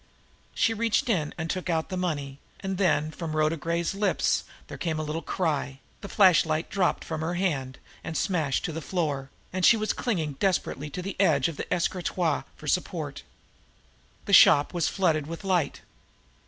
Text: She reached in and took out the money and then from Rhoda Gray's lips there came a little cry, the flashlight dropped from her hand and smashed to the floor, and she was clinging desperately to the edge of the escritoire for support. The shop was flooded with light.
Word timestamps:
She 0.55 0.73
reached 0.73 1.09
in 1.09 1.31
and 1.37 1.47
took 1.47 1.69
out 1.69 1.89
the 1.89 1.95
money 1.95 2.39
and 2.61 2.79
then 2.79 3.11
from 3.11 3.35
Rhoda 3.35 3.55
Gray's 3.55 3.93
lips 3.93 4.43
there 4.65 4.79
came 4.79 4.97
a 4.97 5.03
little 5.03 5.21
cry, 5.21 5.77
the 6.01 6.09
flashlight 6.09 6.71
dropped 6.71 7.03
from 7.03 7.21
her 7.21 7.35
hand 7.35 7.77
and 8.03 8.17
smashed 8.17 8.65
to 8.65 8.71
the 8.71 8.81
floor, 8.81 9.29
and 9.53 9.63
she 9.63 9.77
was 9.77 9.93
clinging 9.93 10.37
desperately 10.39 10.89
to 10.89 11.03
the 11.03 11.15
edge 11.21 11.47
of 11.47 11.57
the 11.57 11.71
escritoire 11.71 12.45
for 12.57 12.65
support. 12.67 13.21
The 14.25 14.33
shop 14.33 14.73
was 14.73 14.87
flooded 14.89 15.27
with 15.27 15.43
light. 15.43 15.81